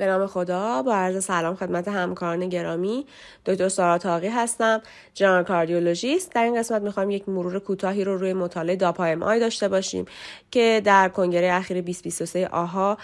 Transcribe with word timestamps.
به 0.00 0.06
نام 0.06 0.26
خدا 0.26 0.82
با 0.82 0.94
عرض 0.94 1.24
سلام 1.24 1.54
خدمت 1.56 1.88
همکاران 1.88 2.48
گرامی 2.48 3.06
دکتر 3.46 3.68
سارا 3.68 3.98
تاقی 3.98 4.28
هستم 4.28 4.82
general 5.14 5.44
cardiologist. 5.44 6.32
در 6.32 6.44
این 6.44 6.58
قسمت 6.58 6.82
می‌خوایم 6.82 7.10
یک 7.10 7.28
مرور 7.28 7.58
کوتاهی 7.58 8.04
رو 8.04 8.16
روی 8.16 8.32
مطالعه 8.32 8.76
DAPA-MI 8.76 9.40
داشته 9.40 9.68
باشیم 9.68 10.04
که 10.50 10.82
در 10.84 11.08
کنگره 11.08 11.52
اخیر 11.52 11.80
2023 11.80 12.48
AHA 12.48 12.98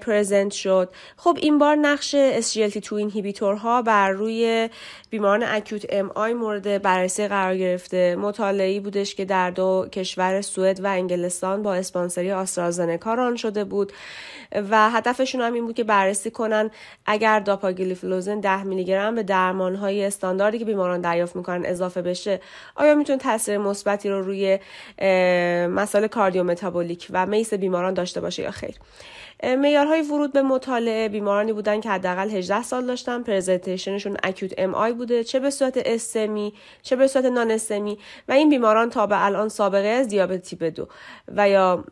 present 0.00 0.52
شد. 0.52 0.90
خب 1.16 1.38
این 1.42 1.58
بار 1.58 1.76
نقش 1.76 2.16
SGLT2 2.40 2.92
inhibitor 2.92 3.73
ها 3.73 3.82
بر 3.82 4.10
روی 4.10 4.68
بیماران 5.10 5.42
acute 5.42 5.86
MI 5.88 6.34
مورد 6.34 6.82
بررسی 6.82 7.28
قرار 7.28 7.56
گرفته. 7.56 8.16
مطالعه 8.16 8.80
بودش 8.80 9.14
که 9.14 9.24
در 9.24 9.50
دو 9.50 9.86
کشور 9.92 10.40
سوئد 10.40 10.80
و 10.84 10.86
انگلستان 10.86 11.62
با 11.62 11.74
sponsor 11.74 12.32
ی 12.32 12.39
AstraZeneca 12.39 13.14
run 13.14 13.36
شده 13.36 13.64
بود 13.64 13.92
و 14.70 14.90
هدفشون 14.90 15.40
هم 15.40 15.52
این 15.52 15.66
بود 15.66 15.74
که 15.74 15.84
بررسی 15.84 16.23
کنن. 16.30 16.70
اگر 17.06 17.40
dapagliflozin 17.40 18.40
10 18.40 18.62
میلی 18.62 18.84
گرم 18.84 19.14
به 19.14 19.22
درمان 19.22 19.74
های 19.74 20.04
استانداردی 20.04 20.58
که 20.58 20.64
بیماران 20.64 21.00
دریافت 21.00 21.36
می‌کنن 21.36 21.66
اضافه 21.66 22.02
بشه 22.02 22.40
آیا 22.76 22.94
می‌تونه 22.94 23.18
تاثیر 23.18 23.58
مثبتی 23.58 24.08
رو 24.08 24.22
روی 24.22 24.58
مسائل 25.68 26.06
cardiometabolic 26.06 27.08
و 27.10 27.26
MACE 27.26 27.54
بیماران 27.54 27.94
داشته 27.94 28.20
باشه 28.20 28.42
یا 28.42 28.50
خیر؟ 28.50 28.74
معیارهای 29.42 30.02
ورود 30.02 30.32
به 30.32 30.42
مطالعه 30.42 31.08
بیمارانی 31.08 31.52
بودن 31.52 31.80
که 31.80 31.90
حداقل 31.90 32.30
18 32.30 32.62
سال 32.62 32.86
داشتن. 32.86 33.22
presentation 33.22 34.16
شون 34.22 34.54
acute 34.58 34.74
MI 34.74 34.92
بوده. 34.92 35.24
چه 35.24 35.40
به 35.40 35.50
صورت 35.50 35.82
STEMI 35.86 36.54
چه 36.82 36.96
به 36.96 37.06
صورت 37.06 37.24
non-STEMI. 37.24 37.98
و 38.28 38.32
این 38.32 38.48
بیماران 38.48 38.90
تا 38.90 39.06
به 39.06 39.24
الان 39.24 39.48
سابقه 39.48 39.88
از 39.88 40.08
دیابت 40.08 40.42
تیپ 40.42 40.64
دو. 40.64 40.88
و 41.36 41.48
یا 41.48 41.84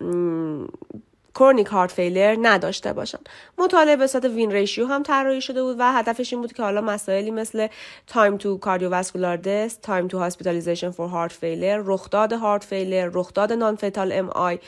chronic 1.35 1.67
heart 1.67 1.93
failure 1.93 2.37
نداشته 2.43 2.93
باشن. 2.93 3.19
مطالعه 3.59 3.97
به 3.97 4.07
صورت 4.07 4.25
win 4.25 4.51
ratio 4.51 4.87
هم 4.87 5.03
طراحی 5.03 5.41
شده 5.41 5.63
بود 5.63 5.77
و 5.79 5.93
هدفش 5.93 6.33
این 6.33 6.43
بود 6.43 6.53
که 6.53 6.63
حالا 6.63 6.81
مسائلی 6.81 7.31
مثل 7.31 7.69
time 8.07 8.37
to 8.37 8.59
cardiovascular 8.59 9.37
death 9.37 9.81
time 9.81 10.09
to 10.09 10.19
hospitalization 10.19 10.91
for 10.91 11.09
heart 11.09 11.33
failure 11.33 11.83
رخداد 11.85 12.33
heart 12.33 12.65
failure 12.65 13.11
رخداد 13.13 13.53
non-fatal 13.53 14.13
MI 14.13 14.59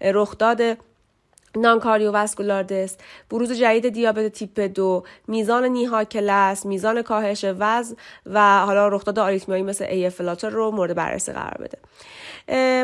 رخداد 0.00 0.60
non-cardiovascular 1.56 2.62
death 2.62 3.00
بروز 3.30 3.52
جدید 3.52 3.88
دیابت 3.88 4.32
تیپ 4.32 4.60
دو 4.60 5.04
میزان 5.28 5.64
NYHA 5.64 6.04
class 6.04 6.66
میزان 6.66 7.02
کاهش 7.02 7.44
وزن 7.58 7.96
و 8.26 8.58
حالا 8.66 8.88
رخداد 8.88 9.18
آریتمیایی 9.18 9.62
مثل 9.62 9.84
A 9.84 10.10
flutter 10.10 10.48
رو 10.48 10.70
مورد 10.70 10.94
بررسی 10.94 11.32
قرار 11.32 11.58
بده. 11.60 11.78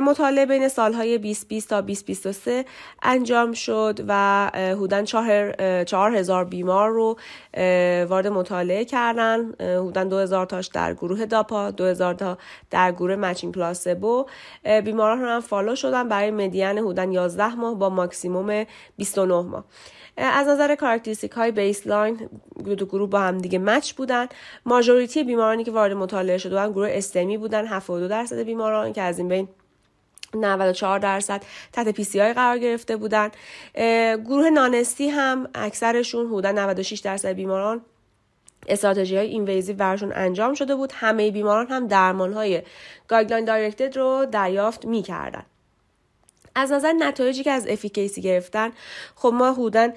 مطالعه 0.00 0.47
بین 0.47 0.69
سالهای 0.69 1.19
2020 1.19 1.69
تا 1.69 1.81
2023 1.81 2.65
انجام 3.03 3.53
شد 3.53 4.00
و 4.09 4.50
حدوداً 4.55 5.03
چهار 5.84 6.17
هزار 6.17 6.45
بیمار 6.45 6.91
رو 6.91 7.17
وارد 8.09 8.27
مطالعه 8.27 8.84
کردن. 8.84 9.53
حدوداً 9.61 10.05
2000 10.05 10.47
تاش 10.47 10.67
در 10.67 10.95
گروه 10.95 11.27
داپا 11.27 11.70
2000 11.70 12.15
تا 12.15 12.39
در 12.70 12.93
گروه 12.93 13.17
matching 13.17 13.55
placebo. 13.55 14.27
بیماران 14.84 15.19
هم 15.19 15.41
follow 15.41 15.75
شدن. 15.75 16.09
برای 16.09 16.31
median 16.31 16.78
حدوداً 16.78 17.05
11 17.05 17.55
ماه 17.55 17.75
با 17.75 17.89
ماکسیموم 17.89 18.62
29 18.97 19.41
ماه. 19.41 19.65
از 20.17 20.49
نظر 20.49 20.75
characteristic 20.75 21.31
های 21.31 21.51
baseline 21.51 22.28
دو 22.65 22.87
گروه 22.87 23.11
با 23.11 23.21
هم 23.21 23.39
دیگه 23.39 23.59
match 23.59 23.92
بودن. 23.93 24.27
majority 24.67 25.25
بیمارانی 25.25 25.65
که 25.65 25.71
وارد 25.71 25.93
مطالعه 25.93 26.39
شده 26.39 26.51
بودن 26.51 26.73
گروه 26.73 26.89
STEMI 26.92 27.39
بودن 27.39 27.67
72 27.67 28.09
درصد 28.09 28.39
بیماران 28.39 28.93
که 28.93 29.03
از 29.03 29.19
این 29.19 29.29
بین 29.29 29.49
94 30.35 30.99
درصد 30.99 31.43
تحت 31.73 31.89
PCI 31.89 32.33
قرار 32.33 32.59
گرفته 32.59 32.97
بودن. 32.97 33.31
گروه 34.25 34.51
non-STEMI 34.51 35.09
هم 35.09 35.49
اکثرشون 35.55 36.27
حدودا 36.27 36.53
96 36.53 36.99
درصد 37.01 37.29
بیماران 37.29 37.81
استراتژی 38.69 39.17
های 39.17 39.27
invasive 39.27 39.77
برشون 39.77 40.13
انجام 40.15 40.55
شده 40.55 40.75
بود. 40.75 40.93
همه 40.95 41.31
بیماران 41.31 41.67
هم 41.67 41.87
درمان 41.87 42.33
های 42.33 42.62
guideline 43.09 43.44
directed 43.44 43.97
رو 43.97 44.27
دریافت 44.33 44.87
می‌کردن. 44.87 45.43
از 46.55 46.73
نظر 46.73 46.93
نتایجی 46.93 47.43
که 47.43 47.51
از 47.51 47.67
efficacy 47.69 48.22
گرفتن 48.23 48.71
خب 49.15 49.33
ما 49.35 49.53
حدودا 49.53 49.89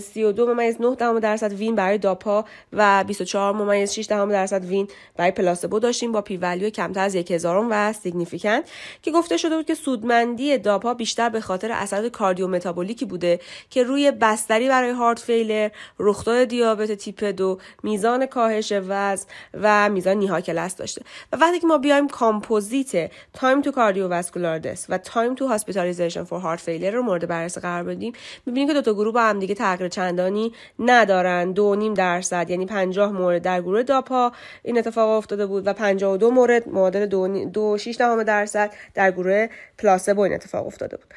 32 0.00 0.54
ممیز 0.54 0.80
9 0.80 1.20
درصد 1.20 1.52
win 1.52 1.74
برای 1.74 1.98
داپا 1.98 2.44
و 2.72 3.04
24 3.04 3.54
ممیز 3.54 3.92
6 3.92 4.06
درصد 4.06 4.64
win 4.64 4.88
برای 5.16 5.30
placebo 5.30 5.78
داشتیم 5.78 6.12
با 6.12 6.20
P 6.20 6.36
value 6.36 6.70
کمتر 6.70 7.04
از 7.04 7.16
1000 7.16 7.66
و 7.70 7.92
significant. 7.92 8.70
که 9.02 9.10
گفته 9.10 9.36
شده 9.36 9.56
بود 9.56 9.66
که 9.66 9.74
سودمندی 9.74 10.58
داپا 10.58 10.94
بیشتر 10.94 11.28
به 11.28 11.40
خاطر 11.40 11.72
اثرات 11.72 12.12
کاردیومتابولیکی 12.12 13.04
بوده 13.04 13.40
که 13.70 13.82
روی 13.82 14.10
بستری 14.10 14.68
برای 14.68 14.90
heart 14.90 15.18
failure، 15.18 15.68
رخداد 15.98 16.44
دیابت 16.44 16.92
تیپ 16.92 17.24
دو، 17.24 17.58
میزان 17.82 18.26
کاهش 18.26 18.72
وزن 18.72 19.26
و 19.54 19.88
میزان 19.88 20.16
NYHA 20.16 20.43
class 20.43 20.76
داشته. 20.76 21.02
و 21.32 21.36
وقتی 21.36 21.60
که 21.60 21.66
ما 21.66 21.78
بیایم 21.78 22.08
composite 22.08 23.10
time 23.32 23.60
to 23.60 23.70
cardiovascular 23.70 24.58
death 24.58 24.86
و 24.88 24.98
time 24.98 25.34
to 25.34 25.46
hospital 25.46 25.81
hospitalization 25.82 26.24
for 26.24 26.40
heart 26.40 26.60
failure 26.60 26.90
رو 26.90 27.02
مورد 27.02 27.28
بررسی 27.28 27.60
قرار 27.60 27.82
بدیم. 27.82 28.12
می‌بینیم 28.46 28.68
که 28.68 28.74
دو 28.74 28.82
تا 28.82 28.94
گروه 28.94 29.14
با 29.14 29.20
هم 29.20 29.38
دیگه 29.38 29.54
تغییر 29.54 29.88
چندانی 29.88 30.52
ندارن. 30.78 31.52
دو 31.52 31.74
نیم 31.74 31.94
درصد 31.94 32.50
یعنی 32.50 32.66
50 32.66 33.12
مورد 33.12 33.42
در 33.42 33.60
گروه 33.60 33.82
داپا 33.82 34.32
این 34.62 34.78
اتفاق 34.78 35.10
افتاده 35.10 35.46
بود 35.46 35.66
و 35.66 35.72
52 35.72 36.30
مورد 36.30 36.68
معادل 36.68 37.06
دو, 37.06 37.44
دو 37.44 37.78
6 37.78 37.96
درصد 38.26 38.70
در 38.94 39.10
گروه 39.10 39.46
پلاسبو 39.78 40.20
این 40.20 40.32
اتفاق 40.32 40.66
افتاده 40.66 40.96
بود. 40.96 41.14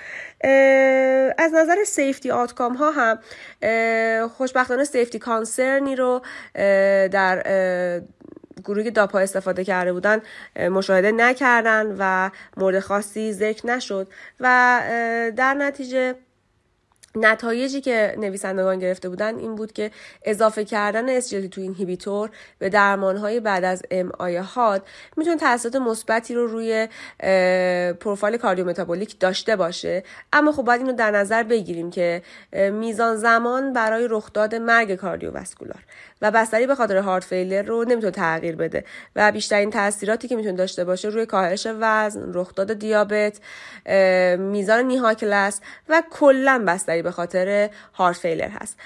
از 1.37 1.53
نظر 1.53 1.83
سیفتی 1.85 2.31
آتکام 2.31 2.73
ها 2.73 2.91
هم 2.91 3.19
خوشبختانه 4.27 4.83
سیفتی 4.83 5.19
کانسرنی 5.19 5.95
رو 5.95 6.21
در 7.11 7.43
گروهی 8.65 8.83
که 8.83 8.91
داپا 8.91 9.19
استفاده 9.19 9.63
کرده 9.63 9.93
بودن 9.93 10.21
مشاهده 10.69 11.11
نکردن 11.11 11.95
و 11.99 12.29
مورد 12.57 12.79
خاصی 12.79 13.33
ذکر 13.33 13.67
نشد. 13.67 14.07
و 14.39 14.81
در 15.35 15.53
نتیجه 15.53 16.15
نتایجی 17.15 17.81
که 17.81 18.15
نویسندگان 18.17 18.79
گرفته 18.79 19.09
بودن 19.09 19.37
این 19.37 19.55
بود 19.55 19.71
که 19.71 19.91
اضافه 20.25 20.65
کردن 20.65 21.21
SGLT2 21.21 21.57
inhibitor 21.57 22.29
به 22.59 22.69
درمانهای 22.69 23.39
بعد 23.39 23.63
از 23.63 23.83
MI 23.91 24.11
حاد 24.19 24.87
می‌تونه 25.17 25.37
تاثیرات 25.37 25.75
مثبتی 25.75 26.33
رو 26.33 26.47
روی 26.47 26.87
پروفایل 27.99 28.37
cardiometabolic 28.37 29.19
داشته 29.19 29.55
باشه. 29.55 30.03
اما 30.33 30.51
خب 30.51 30.63
باید 30.63 30.81
اینو 30.81 30.93
در 30.93 31.11
نظر 31.11 31.43
بگیریم 31.43 31.91
که 31.91 32.21
میزان 32.71 33.15
زمان 33.15 33.73
برای 33.73 34.07
رخداد 34.09 34.55
مرگ 34.55 34.95
cardiovascular 34.95 35.79
و 36.21 36.31
بستری 36.31 36.67
به 36.67 36.75
خاطر 36.75 36.97
heart 36.97 37.23
failure 37.23 37.61
رو 37.61 37.83
نمی‌تونه 37.83 38.11
تغییر 38.11 38.55
بده 38.55 38.85
و 39.15 39.31
بیشترین 39.31 39.71
تاثیراتی 39.71 40.27
که 40.27 40.35
می‌تونه 40.35 40.55
داشته 40.55 40.83
باشه 40.83 41.07
روی 41.07 41.25
کاهش 41.25 41.67
وزن 41.79 42.33
رخداد 42.33 42.73
دیابت 42.73 43.39
میزان 44.39 44.83
نیهاکلس 44.83 45.61
و 45.89 46.03
کلا 46.11 46.63
بستری 46.67 47.01
به 47.05 47.11
خاطر 47.11 47.69
هارت 47.93 48.17
فیلر 48.17 48.49
هست. 48.49 48.77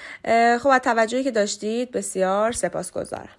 خب 0.60 0.70
از 0.70 0.82
توجهی 0.82 1.24
که 1.24 1.32
داشتید 1.32 1.92
بسیار 1.92 2.52
سپاسگزارم. 2.52 3.39